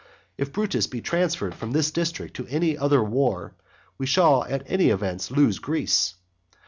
[0.35, 3.53] If Brutus be transferred from this district to any other war,
[3.99, 6.15] we shall at all events lose Greece.